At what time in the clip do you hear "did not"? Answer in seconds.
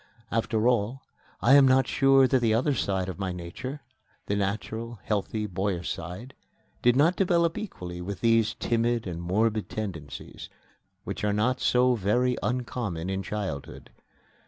6.81-7.15